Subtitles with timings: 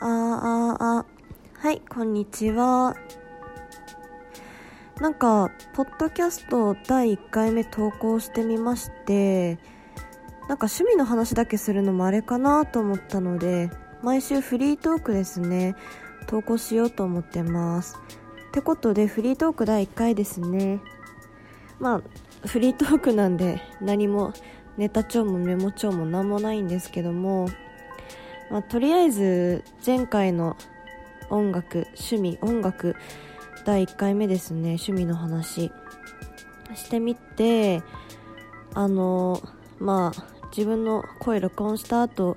[0.00, 1.06] あーああ
[1.58, 2.94] はいこんにちは。
[5.00, 9.58] なんかポッドキャスト第1回目投稿してみまして
[10.48, 13.70] なんか趣味の話だけするのもあれかなと思ったので
[14.04, 15.74] 毎週フリートークですね。
[16.28, 17.98] 投稿しようと思ってます。
[18.48, 20.78] ってことでフリートーク第1回ですね。
[21.80, 24.32] まあフリートークなんで何も
[24.76, 27.48] ネタ帳もメモ帳も何もないんですけども
[28.50, 30.56] まあ、とりあえず前回の
[31.30, 32.96] 音楽趣味音楽
[33.64, 34.76] 第1回目ですね。
[34.80, 35.70] 趣味の話。
[36.74, 37.82] してみて
[38.74, 39.40] あの
[39.78, 40.24] まあ
[40.56, 42.36] 自分の声録音した後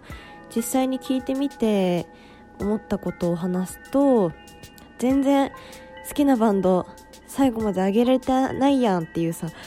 [0.56, 2.08] 実際に聞いてみて
[2.60, 4.32] 思ったことを話すと
[5.00, 5.52] 全然
[6.08, 6.86] 好きなバンド
[7.28, 9.48] 最後まで上げられてないやんっていうさ。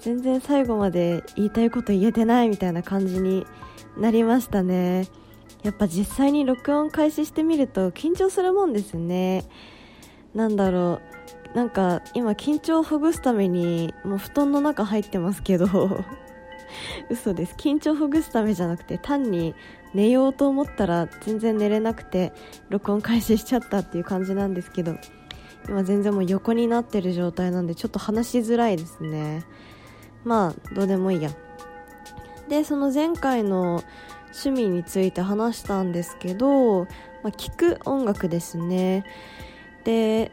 [0.00, 3.44] 全然最後まで言いたいこと言えてないみたいな感じに
[3.96, 5.08] なりましたね。
[5.62, 9.44] やっぱ実際に録音開始してみると緊張するもんですね。
[10.34, 11.00] なんだろ
[11.54, 11.56] う。
[11.56, 15.66] なんか今緊張をほぐすためにもう布団の中入ってますけど。
[17.10, 17.54] 嘘です。
[17.56, 19.54] 緊張をほぐすためじゃなくて単に
[19.94, 22.32] 寝ようと思ったら全然寝れなくて
[22.68, 24.96] 録音開始しちゃったっていう感じなんですけど。
[25.68, 29.44] 今全然もう横になってる状態なんでちょっと話しづらいですね。
[30.24, 31.30] まあどうでもいいや。
[32.48, 33.82] でその前回の
[34.26, 36.88] 趣味について話したんですけど、ま
[37.24, 39.04] あ、聞く音楽ですね。
[39.84, 40.32] で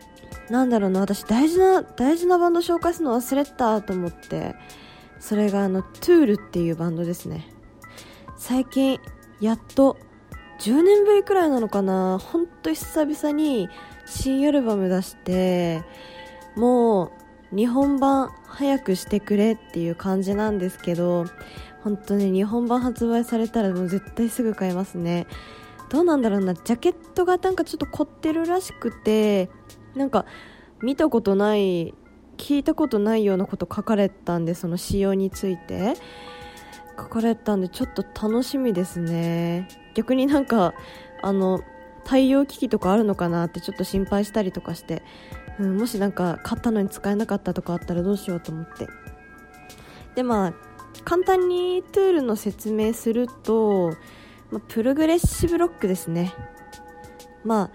[0.49, 4.55] なんだろうな私大事な大事なバンド紹介するの忘れたと思って
[5.19, 7.47] それがあのトゥールっていうバンドですね。
[8.35, 8.99] 最近
[9.39, 9.97] やっと
[10.59, 13.69] 10年ぶりくらいなのかなほんと久々に
[14.05, 15.83] 新アルバム出して
[16.55, 17.11] も
[17.51, 21.25] う日本版早くしてくれっていう感じなんですけど
[21.83, 25.27] 本当ね日本版発売されたらもう絶対すぐ買いますね。
[25.89, 26.53] どうなんだろうな。
[26.53, 29.49] ジャケットがなんかちょっと凝ってるらしくて
[29.95, 30.25] なんか
[30.81, 31.93] 見たことない
[32.37, 35.95] 聞いたことないようなこと書かれたんでその仕様について。
[36.97, 39.67] 書かれたんでちょっと楽しみですね。
[39.95, 40.73] 逆になんか
[41.21, 41.61] あの
[42.05, 45.03] 対応機器とかあるのかなってちょっと心配したりとかして、
[45.59, 48.87] うん、もしなんか買ったのに使えなかったとかあったらどうしようと思って。
[50.15, 50.53] でまあ
[51.03, 53.91] 簡単にトゥールの説明すると、
[54.51, 56.33] まあ、プログレッシブロックですね。
[57.43, 57.71] ま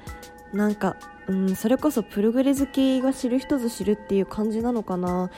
[0.53, 0.97] あなんか、
[1.27, 5.31] うん、それこそプログレ好きが知る人ぞ知るっていう感じなのかな。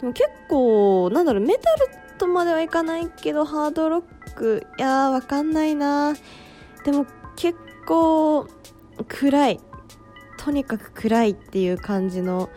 [0.00, 1.88] でも結構なんだろうメタル
[2.18, 6.14] とまではいかないけどハードロックいやーわかんないな。
[6.84, 7.06] でも
[7.36, 8.46] 結構
[9.08, 9.60] 暗い。
[10.38, 12.48] とにかく暗いっていう感じの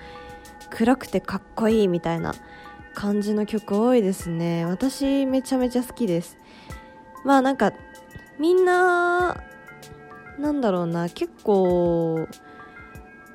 [0.70, 2.34] 暗くてかっこいいみたいな。
[2.94, 4.66] 感じの曲多いですね。
[4.66, 6.38] 私めちゃめちゃ好きです。
[7.24, 7.74] まあなんか
[8.40, 9.38] みんな
[10.40, 12.28] なんだろうな結構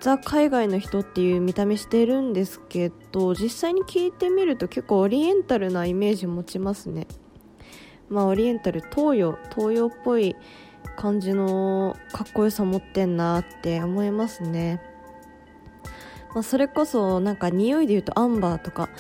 [0.01, 7.07] ザ海外の人っていう見た目してるんですけど実際に聞いてみると結構オリエンタルなイメージ持ちますね。
[8.09, 10.37] まあオリエンタル東洋東洋っぽい
[10.97, 14.81] 感じのかっこよさ持ってんなって思いますね。
[16.35, 18.91] まあ、それこそなんか匂いで言うとアンバーとか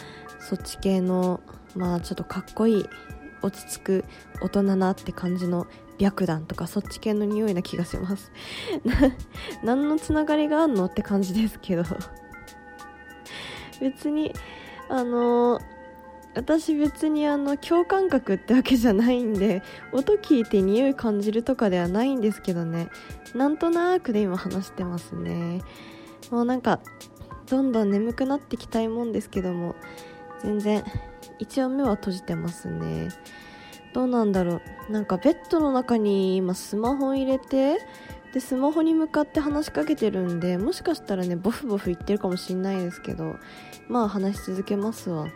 [0.48, 1.40] そっち系の
[1.74, 2.86] まあちょっとかっこいい
[3.42, 4.04] 落ち着く
[4.40, 5.66] 大人なって感じの
[5.98, 8.30] 白檀とかそっち系の匂いな気がします。
[9.64, 11.82] 何のつながりがあんのって感じですけど。
[13.80, 14.32] 別に
[14.88, 15.60] あの
[16.36, 19.62] 私別にあの共感覚ってわけじゃないんで
[19.92, 22.88] 音聞いて匂い感じるとかではないんですけどね。
[23.34, 25.60] なんとなくで今話してますね。
[26.30, 26.78] もうなんか
[27.50, 29.74] どんどん眠くなってきたいもんですけども。
[30.42, 30.84] 全然。
[31.38, 33.08] 一応目は閉じてますね。
[33.92, 34.92] どうなんだろう。
[34.92, 37.78] なんかベッドの中に今スマホ入れて
[38.32, 43.36] でスマホに向かって話しかけてるんでもしかしたらねボフボフ言ってるかもしんないですけど
[43.88, 45.28] まあ話し続けますわ。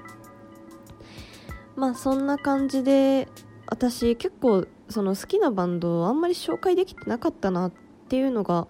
[1.77, 3.29] まあそんな感じで
[3.67, 7.73] 私結構その好きなバンドをあんまり紹介できてなかったなっ
[8.09, 8.69] ていうのが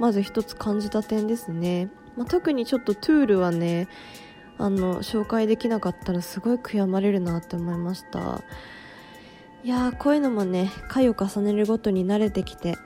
[0.00, 3.88] まず一つ感じた点ですね、まあ、特にちょっとトゥールはね
[4.58, 8.42] あの紹介できなかったらすごい悔やまれるなって思いました。
[9.64, 12.76] いやーこういうのもね回を重ねるごとに慣れてきて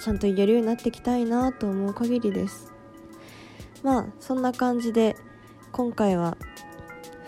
[0.00, 2.72] ちゃんと言えるようになっていきたいなと思う限りです。
[3.82, 5.16] まあそんな感じで
[5.72, 6.36] 今回は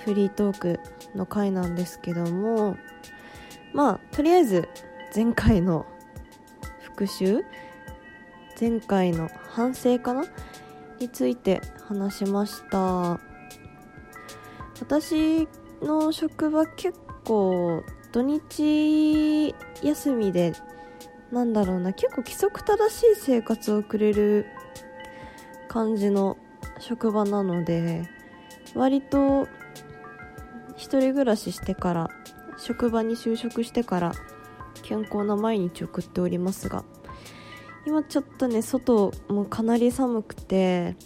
[0.04, 0.80] フリートーク
[1.14, 2.76] の回なんですけども
[3.72, 4.68] まあとりあえず
[5.14, 5.86] 前回の
[6.82, 7.44] 復習
[8.60, 10.24] 前回の反省かな？
[11.00, 13.18] について話しました。
[14.80, 15.48] 私
[15.82, 20.52] の職場結構土日休みで
[21.32, 24.46] なんだろうな結構規則正しい生活を送れる
[25.68, 26.36] 感じの
[26.78, 28.08] 職場なので
[28.74, 29.48] 割と
[30.76, 32.08] 一人暮らししてから
[32.58, 34.12] 職場に就職してから
[34.82, 36.84] 健康な毎日を送っておりますが
[37.86, 40.96] 今ちょっとね外もかなり寒くて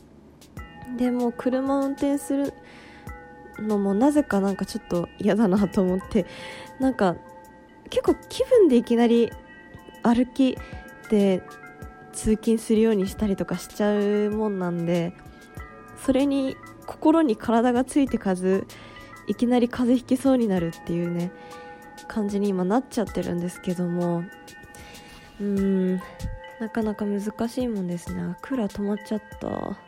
[0.96, 2.52] でも車運転する
[3.58, 6.26] のもなぜかなんかちょっと嫌だなと思って
[6.78, 7.16] なんか
[7.90, 9.32] 結構気分でいきなり
[10.02, 10.56] 歩き
[11.10, 11.42] で
[12.12, 15.12] 通勤するようにしたりとかしちゃうもんなんで
[16.04, 16.56] それに
[16.86, 18.66] 心に体がついてかず
[19.26, 21.30] いきなり風邪ひきそうになるっていうね
[22.06, 24.24] 感じに今なっちゃってるんですけども
[25.40, 26.00] うーん
[26.60, 28.36] なかなか難しいもんですね。
[28.42, 29.78] クーラー止まっちゃった。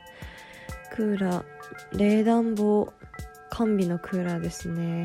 [0.94, 2.92] クーラー冷暖房。
[3.60, 5.04] 完備のクーラーですね。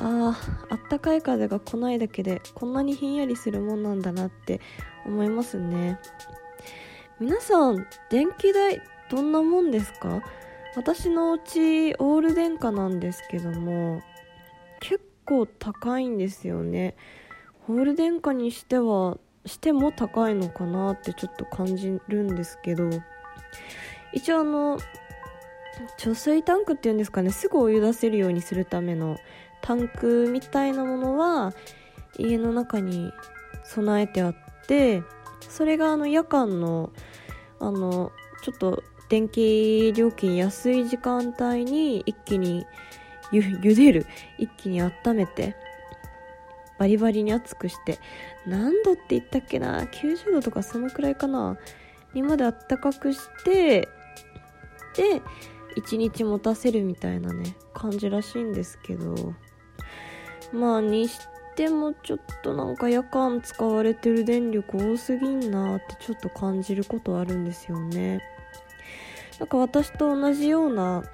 [0.00, 0.36] あ
[0.70, 4.60] ああったかい風が来ないだけでこんなにひんやりするもんなんだなって
[5.06, 6.00] 思いますね。
[7.20, 10.20] 皆さん電気代どんなもんですか？
[10.74, 14.02] 私のうちオール電化なんですけども
[14.80, 16.96] 結構高いんですよね。
[17.68, 22.90] オール電化にしてはしても高いのかなってちょっと感じるんですけど。
[24.12, 24.78] 一応あの
[25.98, 27.30] 貯水タンクっていうんですかね。
[27.30, 29.18] すぐお湯出せるようにするための
[29.62, 31.52] タンクみたいなものは
[32.18, 33.12] 家の中に
[33.64, 34.34] 備えてあっ
[34.66, 35.02] て
[35.40, 36.90] それがあの夜間の
[37.58, 38.12] あの
[38.42, 42.66] ちょっと電気料金安い時間帯に一気に
[43.32, 44.06] ゆ茹でる。
[44.38, 45.54] 一気に温めて
[46.78, 47.98] バリバリに熱くして
[48.46, 51.58] 何度って言ったっけな？90度とかそのくらいかな？
[52.14, 53.88] にまであったかくして
[54.96, 55.22] で
[55.76, 59.34] 1日持たせるみたいなね感じらしいんですけど。
[60.52, 61.20] まあにし
[61.54, 68.20] てもちょっとなんか夜間使われてる電力多すぎんなってちょっと感じることあるんですよね。
[69.38, 71.04] なんか私と同じような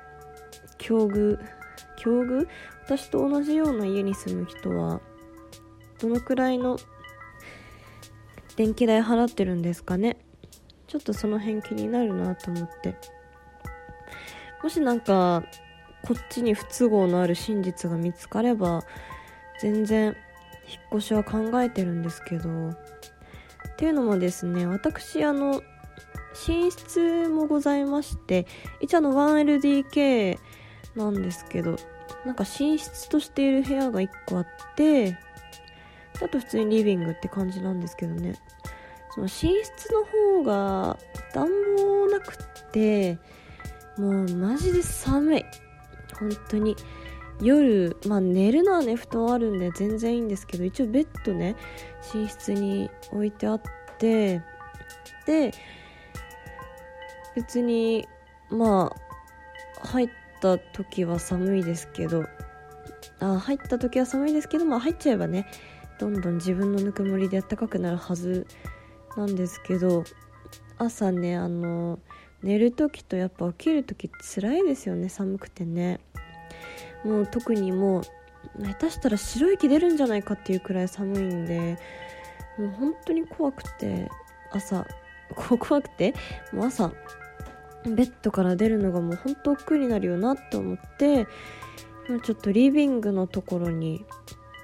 [0.78, 1.38] 境遇
[1.98, 2.48] 境遇？
[2.84, 5.00] 私と同じような家に住む人は
[6.00, 6.78] どのくらいの
[8.56, 10.16] 電気代払ってるんですかね？
[10.86, 12.96] ちょっとその辺気になるなと思って。
[14.66, 15.44] もしなんか
[16.02, 18.82] こっちに不都合のある真実が見つかれば
[19.62, 20.16] 全然引っ
[20.96, 22.74] 越しは考えてるんですけどっ
[23.76, 25.62] ていうのもですね私あの
[26.48, 28.48] 寝室もございまして
[28.80, 30.36] 一応あの 1LDK
[30.96, 31.76] なんですけど
[32.24, 35.16] なんか寝室としている部屋が1個あって
[36.16, 38.34] あと普通にリビングって感じなんですけどね。
[39.14, 40.04] その寝室の
[40.40, 40.98] 方が
[41.32, 43.16] 暖房なくって
[43.98, 45.44] もうマジで寒い。
[46.18, 46.76] 本当に。
[47.40, 51.54] 夜まあ寝るのはね布団あるんで全然いいんですけど一応ベッドね
[52.14, 53.62] 寝室に置いてあっ
[53.98, 54.40] て
[55.26, 55.52] で
[57.34, 58.08] 別に
[58.50, 58.90] ま
[59.82, 60.08] あ入っ
[60.40, 62.24] た時は寒いですけど
[63.20, 65.46] あ入った時は寒いですけどまあ入っちゃえばね
[65.98, 68.46] どんどん自分のぬくもりで暖かくなるはず
[69.16, 70.04] なんですけど
[70.78, 71.98] 朝ねあの
[72.42, 76.00] 寝る時とやっぱ起きる時辛いですよね寒くてね。
[77.04, 78.02] もう特にもう
[78.64, 81.78] 下手したら白い息出るんじゃないかっていうくらい寒いんで
[82.58, 84.08] もう本当に怖くて
[84.50, 84.86] 朝
[85.34, 86.14] 怖くて
[86.52, 86.92] もう朝
[87.84, 91.26] ベッドから出るのがもう本当億劫になるよなと思って
[92.08, 94.04] 今ちょっとリビングのところに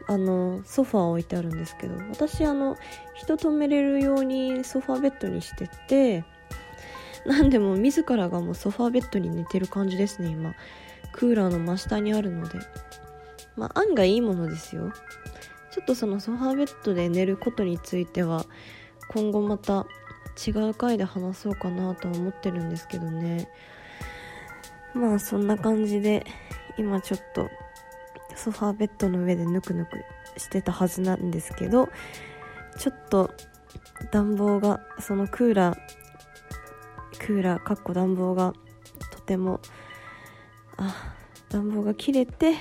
[0.09, 2.77] あのソファー置いてあるんですけど私あの
[3.15, 6.25] 人止めれるようにソファーベッドにしてて
[7.27, 10.55] なんでも自らがもうソファーベッドに寝てる感じですね今。
[11.13, 12.59] クーラーの真下にあるので。
[13.57, 14.93] まあ案外いいものですよ。
[15.71, 18.45] ちょっとそのソファーベッドで寝ることについては
[19.09, 19.87] 今後また
[20.47, 23.49] 違う回で話そうかなとは思ってるんですけどね。
[24.95, 26.27] まあそんな感じで
[26.79, 27.49] 今ちょっと
[28.37, 29.91] ソファーベッドの上でぬくぬく
[30.39, 31.89] してたはずなんですけど
[32.79, 33.31] ちょっと
[34.11, 36.02] 暖房がそのクーラー
[37.25, 38.53] クーラーかっこ暖房が
[39.13, 39.61] とても
[40.77, 41.15] あ
[41.51, 42.55] 暖房が切れて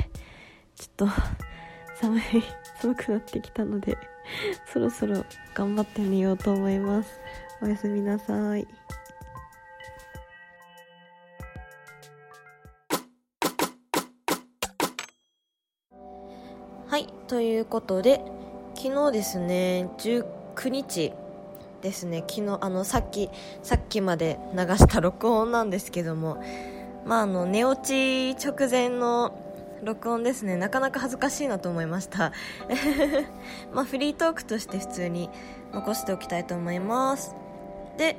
[0.75, 1.07] ちょっと
[1.99, 2.21] 寒い
[2.79, 3.97] 寒くなってきたので
[4.71, 5.25] そろそろ
[5.55, 7.09] 頑張ってみようと思います。
[7.61, 8.67] おやすみなさい。
[16.87, 18.21] はいということで
[18.75, 21.13] 昨日ですね19日
[21.81, 22.23] ですね。
[22.27, 23.29] 昨日あのさっき
[23.63, 26.41] さっきまで流した録音なんですけども
[27.05, 29.37] まああの寝落ち直前の
[29.83, 30.57] 録音ですね。
[30.57, 32.31] なかなか恥ずかしいなと思いました。
[33.73, 35.29] まあフリートークとして普通に
[35.73, 37.35] 残しておきたいと思います。
[37.97, 38.17] で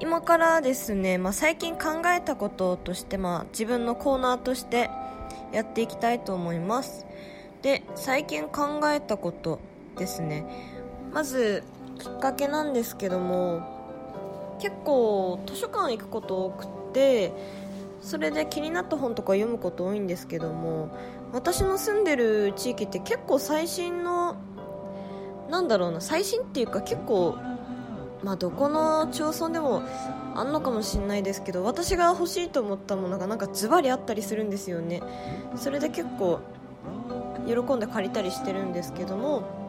[0.00, 4.90] 今からですね、まあ、最近考えたこととして、まあ、自分のコーナーとして
[5.52, 7.06] やっていきたいと思います。
[7.62, 9.58] で最近考えたこと
[9.96, 10.46] ですね。
[11.12, 11.64] まず
[11.98, 17.32] きっかけなんですけども結構図書館行くこと多くて
[18.00, 20.88] それで気になった本とか読むこと多いんですけども
[21.32, 24.36] 私の住んでる地域って結構最新の
[25.50, 27.36] なんだろうな最新っていうか結構
[28.22, 29.82] まあどこの町村でも
[30.34, 35.02] あんのかもしれないですけど私が欲しいと思ったものがなんかズバリあったりするんですよね。
[35.56, 36.40] それで結構
[37.46, 39.67] 喜んで借りたりしてるんですけども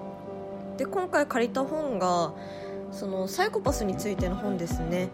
[0.80, 2.34] で今回借りた本が
[2.94, 5.10] そのサイコパスについての本ですね。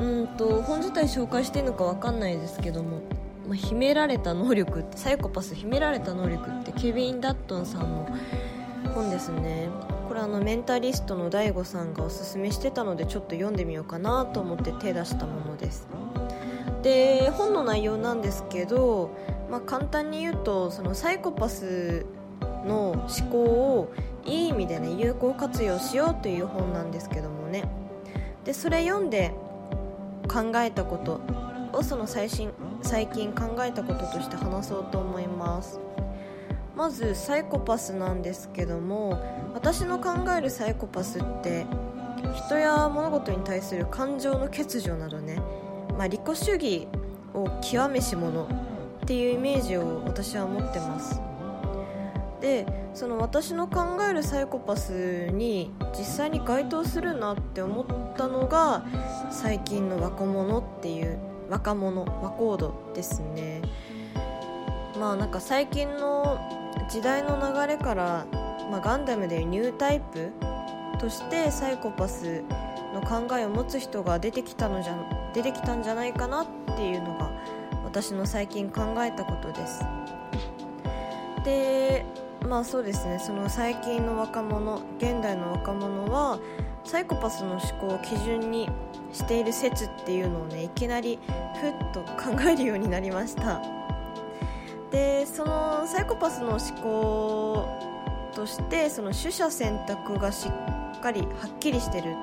[0.00, 3.00] うんと本自体紹介していいのか分かんないですけども、
[3.46, 8.08] まあ、秘められた能力サイコパス秘められた能力ってケビン・ダットンさんの
[8.92, 9.68] 本ですね。
[10.08, 15.86] これあのメンタリストの DAIGO さんがおすすめしてたのでちょっと読んでみようかなと思って手出したものです。
[16.82, 19.10] で本の内容なんですけど、
[19.48, 22.04] まあ、簡単に言うとそのサイコパス
[22.66, 23.92] の思考を
[24.24, 27.64] いい意味でね有効活用しようという本なんですけどもね。
[28.44, 29.32] でそれ読んで
[30.28, 31.20] 考えたこと
[31.76, 35.80] をその最新最近考えたこととして話そうと思います。
[36.76, 39.22] まずサイコパスなんですけども
[39.52, 41.66] 私の考えるサイコパスって
[42.34, 45.36] 人や物事に対する感情の欠如などね、
[45.98, 46.88] まあ、利己主義
[47.34, 48.48] を極めし者っ
[49.06, 51.29] ていうイメージを私は持ってます。
[52.40, 58.84] でその私の考えるサイコパスに実際に該当するなって思ったのが
[59.30, 61.18] 最近の若者っていう
[61.50, 63.60] 若者和コードですね。
[64.98, 66.38] まあなんか最近の
[66.90, 68.26] 時代の流れから、
[68.70, 70.32] まあ、ガンダムでいうニュータイプ
[70.98, 72.42] としてサイコパス
[72.94, 77.30] の考えを持つ人が出てきたのじゃ出てきたんじゃないかなっていうのが
[77.84, 79.84] 私の最近考えたことです。
[81.44, 82.04] で
[82.48, 83.18] まあそうですね。
[83.18, 86.38] その最近の若者現代の若者は
[86.84, 88.68] サイコパスの思考を基準に
[89.12, 91.18] している説っていうのをねいきなり
[91.60, 93.60] ふっと考えるようになりました。
[94.90, 97.68] でそのサイコパスの思考
[98.34, 102.16] としてその取捨選択がしっかりはっきりしてるっていう、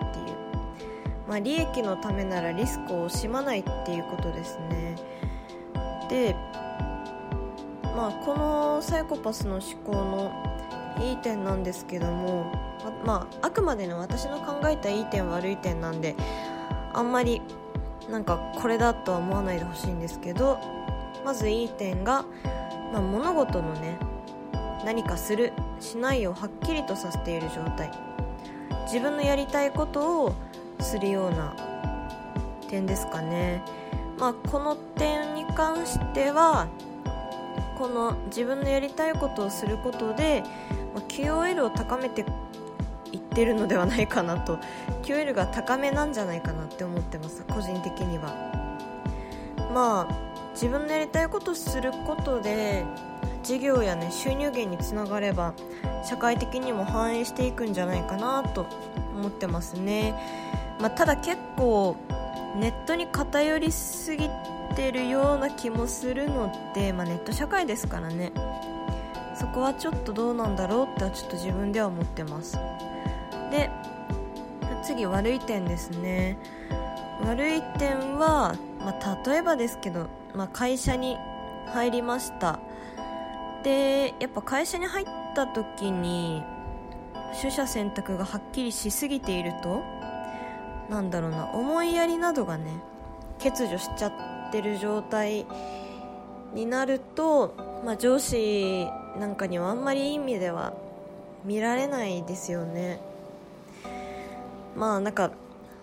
[1.28, 4.96] まあ、利益のためならリスクを惜しまないっていうことですね。
[6.10, 6.36] で
[7.98, 10.32] まあ、このサイコパスの思考の
[11.02, 12.52] いい点なんですけども、
[13.04, 16.16] まあ、あくまでの私の考えたいい点悪い点なんで
[16.94, 17.42] あんまり
[18.08, 20.60] なんかこれだとは思わないでほしいんですけど
[21.26, 22.24] まずいい点が、
[22.94, 23.98] まあ、物事のね
[24.86, 27.92] 何かするしないをはっきりとさせている状態。
[28.86, 30.36] 自分のやりたいことを
[30.80, 31.56] するような
[32.70, 33.64] 点ですかね、
[34.18, 36.68] まあ、この点に関しては
[37.78, 40.44] この自分のやりたいことをすることで、
[41.10, 42.26] QOL を高めて
[43.12, 44.58] いってるのではないかなと。
[45.04, 48.34] QOL が高めなんじゃないかなって思ってます個人的には。
[49.74, 52.84] まあ自分のやりたいことをすることで
[53.44, 55.54] 事業やね収入源につながれば
[56.04, 58.66] 社会的にも反映していくんじゃないかなと
[59.16, 60.16] 思ってますね、
[60.80, 61.96] まあ、ただ結構
[62.56, 64.30] ネットに偏りすぎ
[64.78, 68.32] てるような気もするので、まあ、ネット社会ですからね。
[69.36, 72.60] そこはちょっとどうなんだろうってはちょっと自分では思ってます。
[73.52, 73.72] で
[74.84, 76.38] 次悪い点ですね。
[77.26, 81.18] 悪い点は、まあ、例えばですけど、まあ、会社に
[81.74, 82.60] 入りました。
[83.64, 86.44] でやっぱ会社に入った時に
[87.42, 89.84] 取捨選択がはっきりしすぎていると
[90.88, 92.72] なんだろうな思いやりなどがね
[93.44, 95.46] 欠如しちゃってる状態
[96.54, 97.54] になると、
[97.86, 98.88] まあ、上司
[99.20, 100.74] なんかにはあんまりいい意味では
[101.46, 103.00] 見られないですよね。
[104.76, 105.32] まあなんか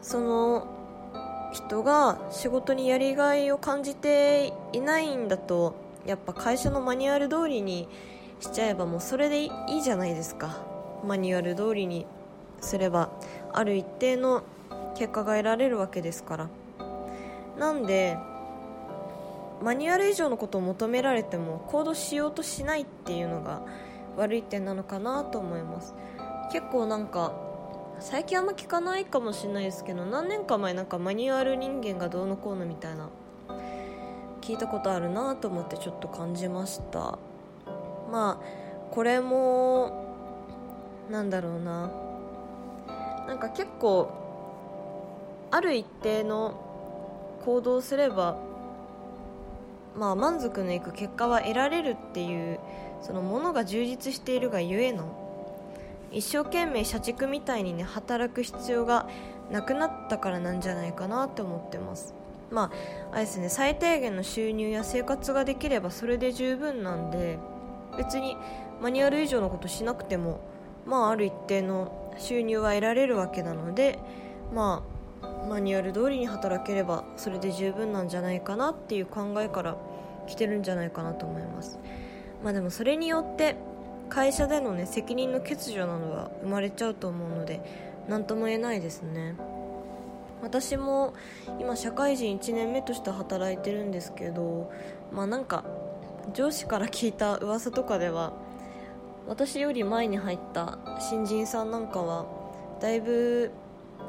[0.03, 0.67] その
[1.53, 5.75] 人が仕事にやりがいを感じていないんだと
[6.07, 7.89] やっぱ会社のマニュアル通りに
[8.41, 10.59] しちゃえばもうそれでいいじゃないですか。
[11.05, 12.07] マニュアル通りに
[12.61, 13.11] すれば
[13.53, 14.43] ある一定の
[14.97, 16.49] 結果が得られるわけですから。
[17.59, 18.19] なんで
[19.63, 23.63] マニュアル以上のことを求められても行動しようとしないっていうのが
[24.17, 25.95] 悪い点なのかなと思います。
[26.53, 27.33] 結構なんか
[28.01, 33.09] 最近あんま聞かないかもしれないですけど何年か前なんかマニュアル人間がどうのこうのみたいな
[34.41, 37.19] 聞いたことあるなと思ってちょっと感じました。
[38.11, 38.45] まあ
[38.91, 40.05] これも
[41.11, 41.91] なんだろうな。
[43.27, 44.11] なんか結構
[45.51, 46.55] ある一定の
[47.45, 48.37] 行動すれば
[49.97, 52.59] まあ満足のいく結果は得られるっていう
[53.03, 55.23] そのものが充実しているがゆえの
[56.11, 59.09] 一生懸命社畜みたいにね働く必要が
[59.51, 62.15] なくなったからなんじゃないかなって思ってます。
[62.51, 62.71] ま
[63.11, 67.39] ああれですね最低限の収入や生活ができればそれで十分なんで
[67.97, 68.37] 別に
[68.81, 70.41] マニュアル以上のことしなくても
[70.87, 73.99] まあある一定の収入は得られるわけなので
[74.55, 74.94] まあ
[75.49, 79.77] マニュアル通りに働ければそれで十分なんじゃないかなっていう考えから
[80.27, 81.79] 来てるんじゃないかなと思います。
[82.43, 83.57] まあでもそれによって
[84.09, 87.61] 会社でのね責任の欠如などは生まれちゃうと思うので
[88.09, 89.35] 何とも言えないですね。
[90.43, 91.15] 私も
[91.59, 94.71] 今社会人1年目として働いてるんですけど
[95.11, 95.65] まあなんか
[96.35, 98.35] 上司から聞いた噂とかでは
[99.27, 102.27] 私より前に入った新人さんなんかは
[102.81, 103.53] だいぶ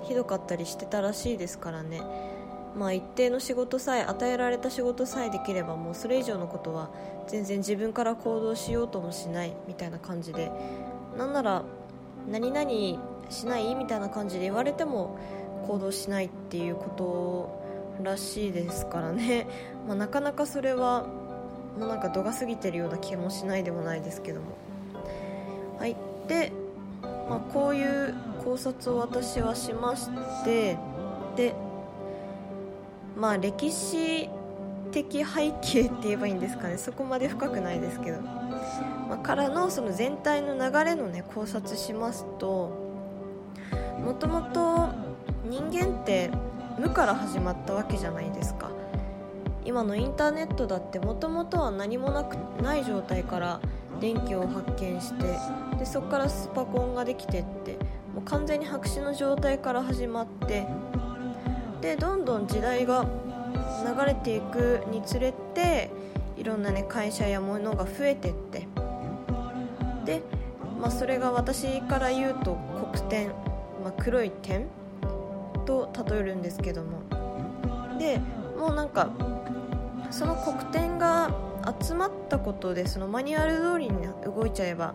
[0.03, 2.01] ひどかったりしてたらしいですからね。
[2.77, 6.89] まあ一定の仕事さえ与えられた仕事さえできればもうそれ以上のことは
[7.27, 10.51] 全然自分から行動しようともしないみたいな感じで。
[11.17, 11.63] なんなら
[12.29, 12.69] 何々
[13.29, 13.73] しない？
[13.75, 15.17] みたいな感じで言われても
[15.67, 19.47] 行動しないっていうことらしいですからね、
[19.87, 21.03] まあ、なかなかそれは
[21.79, 24.47] もうなんか度が過ぎてるような気もしないでもないですけども。
[25.79, 25.95] はい。
[26.27, 26.51] で、
[27.29, 28.13] まあ、こういう
[28.45, 30.09] 考察を私はしまし
[30.45, 30.77] て
[31.35, 31.55] で
[33.17, 34.29] まあ歴史
[34.91, 36.77] 的背景って言えばいいんですかね。
[36.77, 42.71] そこまで深くないですけど、まあ、からのその全体の流れのね考察しますと
[43.99, 44.89] もともと
[45.43, 46.29] 人間って
[46.77, 48.69] 無から始まったわけじゃないですか。
[49.65, 53.59] 今のインターネットだってもともとは何もなくない状態から
[53.99, 55.23] 電気を発見して
[55.79, 57.77] でそこからスパコンができてって
[58.15, 60.65] もう完全に白紙の状態から始まって
[61.81, 63.05] でどんどん時代が
[63.85, 65.91] 流れていくにつれて
[66.37, 68.67] いろんな、ね、会社やものが増えてって
[70.05, 70.21] で、
[70.79, 72.57] まあ、それが私から言うと
[72.93, 73.27] 黒点、
[73.83, 74.67] まあ、黒い点
[75.65, 77.01] と例えるんですけども
[77.99, 78.19] で
[78.57, 79.09] もうなんか
[80.09, 81.35] その黒点が
[81.81, 84.93] 集まったことでそのマニュアル通りに動いちゃえば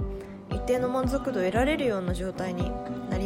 [0.50, 2.70] 一定の満足度を得られるような状態に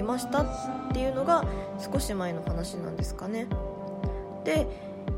[0.04, 0.46] ましたっ
[0.92, 1.44] ていうのが
[1.92, 3.46] 少し前の話なんですかね。
[4.44, 4.66] で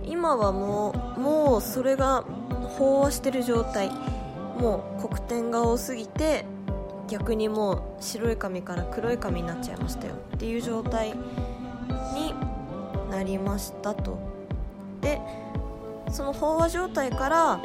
[0.05, 2.23] 今はもうもうそれが
[2.79, 3.91] 飽和してる状態。
[4.59, 6.47] もう黒点が多すぎて
[7.09, 12.35] 逆にもう白い紙から黒い紙になっちゃいましたよっていう状態に
[13.11, 14.19] なりましたと。
[15.03, 15.21] で
[16.11, 17.61] その飽和状態から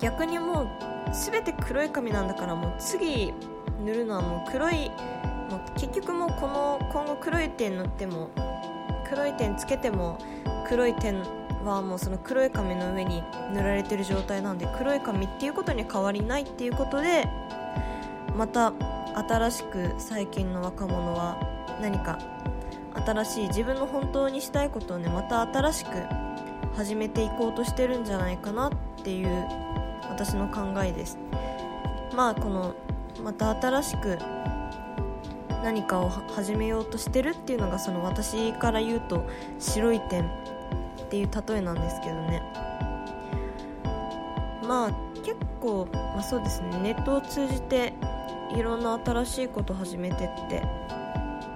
[0.00, 0.68] 逆にもう
[1.12, 3.32] 全て黒い紙なんだからもう次
[3.84, 4.90] 塗るのはもう黒い
[5.78, 8.30] 結局もうこの今後黒い点塗っても
[9.08, 10.18] 黒い点つけても
[10.68, 11.22] 黒い点
[11.64, 13.22] はもうその黒い紙の上に
[13.54, 17.28] 塗られてる状態なんで黒い紙っていうことに変わりないっていうことで
[18.36, 18.72] また
[19.28, 21.38] 新しく最近の若者は
[21.80, 22.18] 何か
[23.06, 25.90] 新しい自分の本当にしたいことをねまた新しく
[26.76, 28.72] 始めていこうとしてるんじゃないかなっ
[29.04, 29.46] ていう
[30.10, 31.18] 私の考えです。
[32.14, 32.74] まあこの
[33.22, 34.18] また新しく
[35.62, 39.26] 何かを始めようとしてるっていうのがその私から言うと
[39.58, 40.28] 白い点っ
[41.10, 42.42] ていう例えなんですけどね。
[44.66, 44.92] まあ
[45.24, 46.78] 結構、まあ、そうですね。
[46.78, 47.94] ネットを通じて
[48.54, 50.60] いろんな新しいことを始めてって、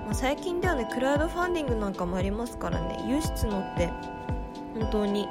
[0.04, 3.04] まあ、最近ではねクラウドファンディングなんかもありますからね。
[3.06, 3.90] 有志のって
[4.74, 5.28] 本当に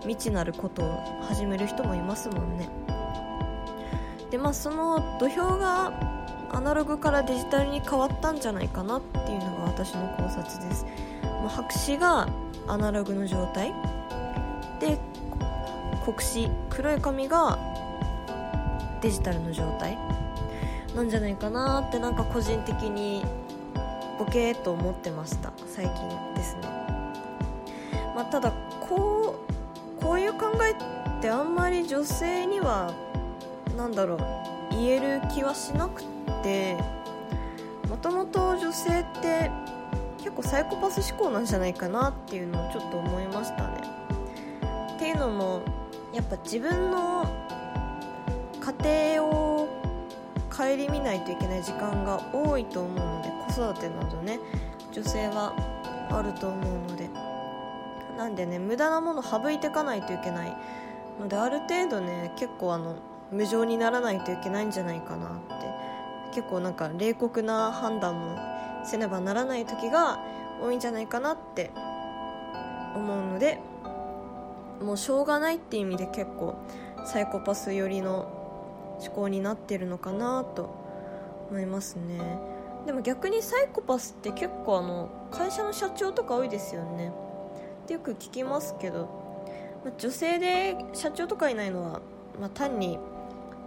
[0.00, 2.68] 未知なることを始める人もいますもんね。
[4.30, 5.92] でまあその土俵が
[6.52, 10.86] アナログからデジタルに変わったんじゃないかなっていうのが私の考察です、
[11.22, 12.28] まあ、白紙が
[12.68, 13.72] アナログの状態。
[14.78, 14.98] で
[16.04, 17.58] 黒紙黒い紙が
[19.00, 19.96] デジタルの状態。
[20.94, 23.24] なんじゃないかなってなんか個人的に
[24.18, 25.52] ボケーと思ってました。
[25.66, 26.60] 最近ですね、
[28.14, 28.52] まあ、ただ
[28.88, 29.36] こ
[29.98, 32.92] うこういう考えってあんまり女性には
[33.76, 34.18] なんだろう
[34.72, 36.21] 言える気はしなくて。
[37.88, 39.50] もともと女性って
[40.18, 43.80] 結構サイコパス思考なんじゃないかなっていうのをちょっと思いましたね。
[44.96, 45.62] っていうのも
[46.12, 47.28] やっぱ自分の
[48.60, 49.68] 家庭を
[50.50, 54.38] 顧みないといけない時間が多いと思うので子育てなどね
[54.92, 55.54] 女性は
[56.10, 57.32] あると思うので。
[58.16, 60.56] なんでね無駄なもの省いていかないといけない
[61.18, 62.96] のである程度ね結構あの
[63.30, 65.66] 無情にならないといけないんじゃないかなって
[66.32, 68.38] 結構なんか冷酷な判断も
[68.84, 70.18] せねばならない時が
[70.60, 71.70] 多いんじゃないかなって
[72.94, 73.58] 思うので
[74.82, 76.56] もうしょうがないっていう意味で結構
[77.04, 80.74] サイコパス寄りの思考になってるのかなと
[81.50, 82.18] 思いますね。
[82.86, 87.12] でも逆にサイコパスって結構あの会社の社長とか多いですよね。
[87.84, 89.08] ってよく聞きますけど、
[89.84, 92.00] まあ、女性で社長とかいないのは、
[92.40, 92.98] まあ、単に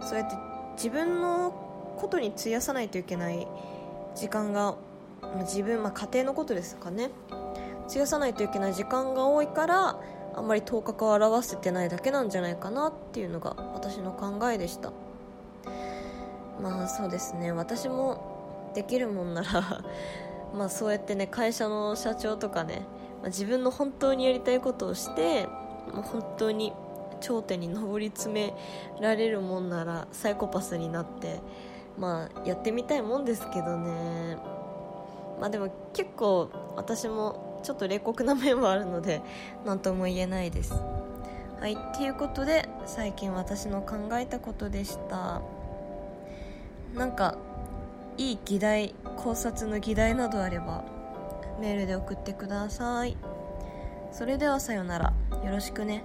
[0.00, 0.36] そうやって
[0.76, 1.65] 自分の
[1.96, 3.46] ことに費やさないといけない
[4.14, 4.76] 時間が、
[5.40, 7.10] 自分、まあ、家庭のことですかね。
[7.86, 9.98] 費やさないといけない時間が多いから
[10.34, 14.92] あんまり頭角を表せてないだけなんじゃないかなっていうのが私の考えでした。
[16.60, 17.52] まあそうですね。
[17.52, 19.82] 私もできるもんなら
[20.54, 22.86] まあそうやってね会社の社長とかね、
[23.22, 25.46] まあ、自分の本当にやりたいことをして
[25.94, 26.72] もう本当に
[27.20, 28.54] 頂点に上り詰め
[29.00, 31.40] られるもんならサイコパスになって
[31.98, 34.36] まあやってみたいもんですけどね。
[35.40, 39.20] まあでも結構私もちょっと冷酷な面はあるので
[39.64, 40.72] 何とも言えないです。
[41.60, 45.40] はいっていうことで最近私の考えたことでした。
[46.94, 47.36] なんか
[48.16, 50.84] いい議題考察の議題などあれば
[51.60, 53.16] メールで送ってください。
[54.12, 55.12] それではさよなら。
[55.44, 56.02] よろしくね。